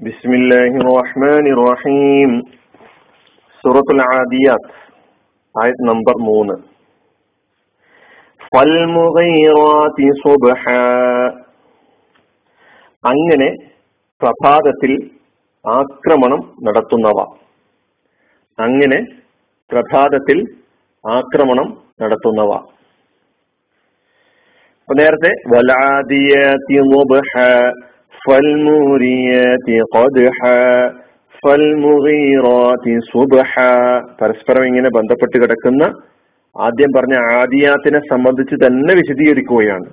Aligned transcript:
بسم 0.00 0.30
الله 0.34 0.72
الرحمن 0.82 1.46
الرحيم 1.46 2.30
سورة 3.64 3.88
العاديات 3.90 4.64
آية 5.54 5.78
نمبر 5.82 6.14
3 6.14 6.60
فالمغيرات 8.52 9.98
صبحا 10.24 10.86
അങ്ങനെ 13.04 13.48
പ്രഭാതത്തിൽ 14.20 14.92
ആക്രമണം 15.64 16.40
നടത്തുന്നവ 16.62 17.18
അങ്ങനെ 18.58 18.98
പ്രഭാതത്തിൽ 19.70 20.38
ആക്രമണം 21.04 21.68
നടത്തുന്നവ 22.02 22.50
അപ്പൊ 24.80 24.94
നേരത്തെ 24.94 25.30
ഫൽമുഗീറാത്തി 31.47 32.99
സുബ്ഹ 32.99 33.53
പരസ്പരം 34.21 34.65
ഇങ്ങനെ 34.65 34.89
ബന്ധപ്പെട്ട് 34.89 35.41
കിടക്കുന്ന 35.41 35.83
ആദ്യം 36.61 36.89
പറഞ്ഞ 36.97 37.13
ആദിയാത്തിനെ 37.15 37.99
സംബന്ധിച്ച് 37.99 38.55
തന്നെ 38.55 38.93
വിശദീകരിക്കുകയാണ്. 38.93 39.85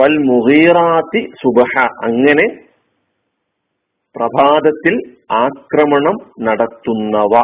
ഫൽ 0.00 0.18
മുഗീറാത്തി 0.18 1.32
സുബഹ. 1.42 1.86
അങ്ങനെ 2.04 2.58
പ്രഭാതത്തിൽ 4.16 5.14
ആക്രമണം 5.32 6.44
നടത്തുന്നവ. 6.44 7.42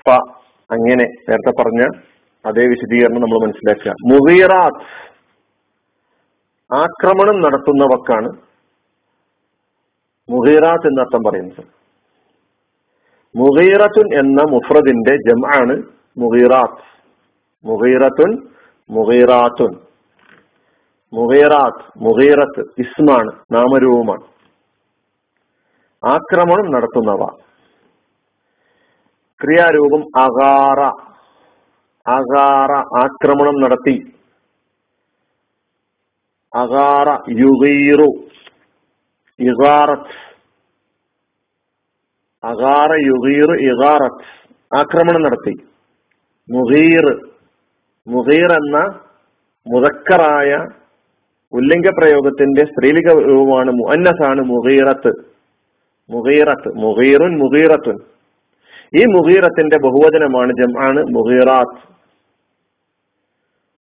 ഫ. 0.00 0.10
അങ്ങനെ 0.70 1.04
നേരത്തെ 1.04 1.62
പറഞ്ഞ 1.62 1.86
അതേ 2.46 2.66
വിശദീകരണം 2.66 3.20
നമ്മൾ 3.20 3.46
മനസ്സിലാക്കുക. 3.46 3.94
മുഗീറാത്ത്. 4.06 5.11
ആക്രമണം 6.74 7.40
നടത്തുന്നവക്കാണ് 7.40 8.28
മുഹീറാത്ത് 10.30 10.86
എന്നർത്ഥം 10.86 11.20
പറയുന്നത്. 11.30 11.64
മുഹീറത്തുൻ 13.36 14.18
എന്ന 14.18 14.42
മുഫ്രദിന്റെ 14.50 15.16
ജമാണ് 15.16 15.82
മുഹീറാത്ത് 16.18 16.82
മുഹീറത്തുൻ 17.66 18.48
മുഹീറാത്തുൻ 18.90 19.76
മുഹീറാത്ത് 21.12 21.98
മുഹീറത്ത് 21.98 22.60
ഇസ്മാണ് 22.78 23.32
നാമരൂപമാണ്. 23.52 24.22
ആക്രമണം 26.06 26.72
നടത്തുന്നവ. 26.72 27.26
ക്രിയാരൂപം 29.42 30.20
അകാറ. 30.20 30.80
അകാറ 32.10 32.72
ആക്രമണം 33.04 33.60
നടത്തി. 33.60 34.11
അകാറ 36.54 37.08
യുഗീറു 37.40 38.08
ഇഗാറത്ത് 39.38 40.16
അകാറ 42.42 42.92
യുഗീർ 43.08 43.50
ഇഗാറത്ത് 43.66 44.24
ആക്രമണം 44.72 45.22
നടത്തി. 45.22 45.54
മുഹീർ 46.48 47.06
മുഹീർ 48.06 48.50
എന്ന 48.56 48.76
മുതക്കറായ 49.66 50.52
ഉല്ലിംഗ 51.52 51.88
പ്രയോഗത്തിന്റെ 51.96 52.62
സ്ത്രീലിംഗ 52.70 53.10
രൂപമാണ് 53.28 53.70
മുഅന്നസാണ് 53.80 54.42
മുഹീറത്ത് 54.50 55.12
മുഹീറത്ത് 56.10 56.70
മുഹീറുൻ 56.84 57.32
മുഹീറത്തുൻ 57.42 57.98
ഈ 58.92 59.02
മുഹീറത്തിന്റെ 59.14 59.76
ബഹുവചനമാണ് 59.84 60.52
ജംആണ് 60.58 61.00
മുഹീറാത്ത് 61.14 61.80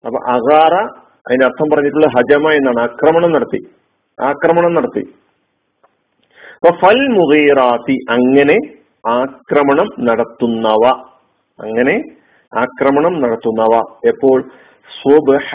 അപ്പൊ 0.03 0.19
അകാറ 0.33 0.73
അതിന്റെ 1.29 1.45
അർത്ഥം 1.45 1.69
പറഞ്ഞിട്ടുള്ള 1.69 2.07
ഹജമ 2.07 2.49
എന്നാണ്. 2.51 2.79
ആക്രമണം 2.79 3.31
നടത്തി. 3.31 3.67
ആക്രമണം 4.21 4.73
നടത്തി. 4.73 5.13
ഫൽ 6.69 7.07
മുഗീറാത്തി 7.07 7.97
അങ്ങനെ 8.09 8.57
ആക്രമണം 9.07 10.05
നടത്തുന്നവ. 10.05 10.89
അങ്ങനെ 11.61 12.03
ആക്രമണം 12.57 13.21
നടത്തുന്നവ. 13.21 13.83
എപ്പോൾ? 14.05 14.41
സ്വബഹ 15.01 15.51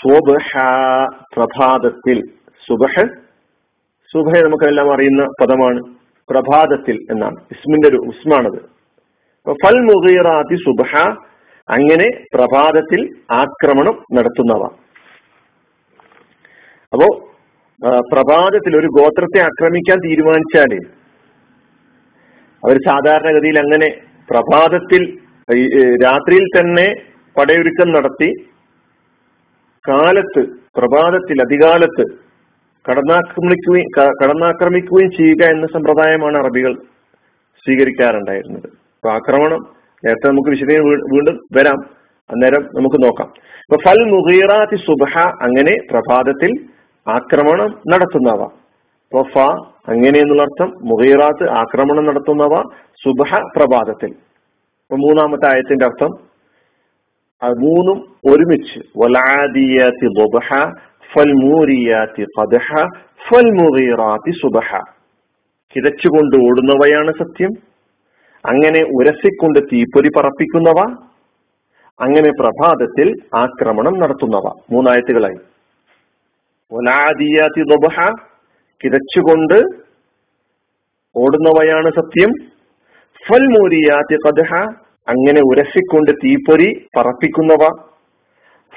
സ്വബഹ 0.00 0.58
പ്രഭാതത്തിൽ. 1.36 2.22
സുബഹ 2.68 3.04
സുബഹ 4.12 4.40
നമുക്കെല്ലാം 4.40 4.94
അറിയുന്ന 4.94 5.26
പദമാണ്. 5.40 5.82
പ്രഭാതത്തിൽ 6.30 7.06
എന്നാണ്. 7.10 7.36
ഇസ്മിന്റെ 7.50 7.88
ഒരു 7.88 7.96
ഇസ്മാണത് 7.96 8.76
ഫൽ 9.50 9.80
മുഗീറാത്തി 9.80 10.54
സുബഹ 10.54 11.14
അങ്ങനെ 11.68 12.08
പ്രഭാതത്തിൽ 12.34 13.00
ആക്രമണം 13.32 13.96
നടത്തുന്നവ. 14.16 14.62
അപ്പോ 16.92 17.08
പ്രഭാതത്തിൽ 18.12 18.72
ഒരു 18.80 18.88
ഗോത്രത്തെ 18.98 19.40
ആക്രമിക്കാൻ 19.46 19.98
തീരുമാനിച്ചാൽ 20.04 20.72
അവർ 22.62 22.76
സാധാരണഗതിയിൽ 22.88 23.58
അങ്ങനെ 23.58 23.88
പ്രഭാതത്തിൽ 24.30 25.02
രാത്രിയിൽ 26.04 26.46
തന്നെ 26.58 26.86
പടയൊരുക്കം 27.36 27.88
നടത്തി 27.92 28.30
കാലത്ത് 29.84 30.42
പ്രഭാതത്തിൽ 30.78 31.38
അധികാലത്ത് 31.42 32.04
കടന്നാക്രമിക്കുകയും 32.84 33.88
കടന്നാക്രമിക്കുകയും 34.22 35.10
ചെയ്യുക 35.18 35.42
എന്ന 35.54 35.66
സമ്പ്രദായമാണ് 35.66 36.36
അറബികൾ 36.38 36.72
സ്വീകരിക്കാറുണ്ടായിരുന്നത്. 37.66 38.68
അപ്പൊ 38.96 39.08
ആക്രമണം 39.12 39.62
നേരത്തെ 40.04 40.28
നമുക്ക് 40.28 40.48
വിശദീകരണം 40.48 40.86
വീണ്ടും 40.86 41.40
വരാം. 41.56 41.96
അന്നേരം 42.30 42.62
നമുക്ക് 42.62 42.96
നോക്കാം. 42.96 43.32
ഇപ്പൊ 43.38 43.76
ഫൽ 43.84 44.10
മുഹീറാത്തി 44.10 44.76
സുബഹ 44.76 45.18
അങ്ങനെ 45.18 45.76
പ്രഭാതത്തിൽ 45.90 46.66
ആക്രമണം 47.08 47.70
നടത്തുന്നവ. 47.88 48.42
ഇപ്പൊ 48.42 49.22
ഫ 49.22 49.38
അങ്ങനെ 49.88 50.18
എന്നുള്ള 50.18 50.42
അർത്ഥം 50.42 50.72
മുഹീറാത്ത് 50.82 51.50
ആക്രമണം 51.50 52.06
നടത്തുന്നവ 52.06 52.62
സുബഹ 53.04 53.38
പ്രഭാതത്തിൽ. 53.56 54.08
ഇപ്പൊ 54.10 54.96
മൂന്നാമത്തെ 54.96 55.54
ആയത്തിന്റെ 55.54 55.84
അർത്ഥം 55.84 56.10
മൂന്നും 57.44 57.98
ഒരുമിച്ച്. 58.32 58.78
വലാദിയാത്തി 58.96 60.06
ബുബഹ 60.06 60.70
ഫൽമൂരിയാത്തി 61.14 62.22
ഖദഹ 62.22 62.84
ഫൽ 63.28 63.50
മുഹീറാത്തി 63.50 64.30
സുബഹ. 64.30 64.80
കിതച്ചുകൊണ്ട് 65.76 66.44
ഓടുന്നവയാണ് 66.44 67.12
സത്യം. 67.12 67.75
അങ്ങനെ 68.48 68.80
ഉരസിക്കൊണ്ട് 68.82 69.58
തീപ്പൊരി 69.72 70.10
പറപ്പിക്കുന്നവ 70.16 70.80
അങ്ങനെ 72.00 72.30
പ്രഭാതത്തിൽ 72.30 73.08
ആക്രമണം 73.34 73.98
നടത്തുന്നവ. 73.98 74.50
മൂന്നായത്തുകളായി. 74.72 75.38
ഒലാദിയാതി 76.72 77.62
ദുബഹ 77.62 78.10
കിതച്ചുകൊണ്ട് 78.84 79.58
ഓടുന്നവയാണ് 81.16 81.90
സത്യം. 81.90 82.32
ഫൽ 83.28 83.44
മൂരിയാത്തി 83.46 84.16
കദഹ 84.26 84.54
അങ്ങനെ 85.08 85.40
ഉരസിക്കൊണ്ട് 85.40 86.10
തീപ്പൊരി 86.10 86.88
പറപ്പിക്കുന്നവ. 86.96 87.68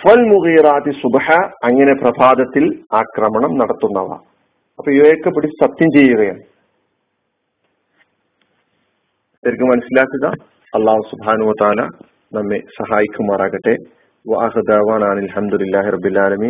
ഫൽ 0.02 0.22
മുഗീറാത്തി 0.29 0.91
സുബഹ 0.91 1.31
അങ്ങനെ 1.63 1.94
പ്രഭാതത്തിൽ 1.94 2.84
ആക്രമണം 2.94 3.58
നടത്തുന്നവ. 3.58 4.13
അപ്പൊ 4.79 4.91
ഇവയൊക്കെ 4.91 5.29
പിടിച്ച് 5.29 5.66
സത്യം 5.66 5.91
ചെയ്യുകയാണ്. 5.91 6.40
ശരിക്കും 9.44 9.69
മനസ്സിലാക്കുക. 9.69 10.25
അള്ളാഹു 10.77 11.01
സുബാനു 11.11 11.53
താല 11.61 11.81
നമ്മെ 12.33 12.59
സഹായിക്കുമാറാകട്ടെ. 12.77 13.75
വാഹദാവാൻ 14.25 15.03
അലഹമുല്ലാഹി 15.09 15.89
റബിലാലമി 15.95 16.50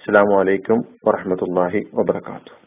അസ്സാം 0.00 0.30
വലൈക്കും 0.38 0.78
വാഹമത്തല്ലാഹി 1.06 1.80
വബർക്കാത്തു 1.94 2.65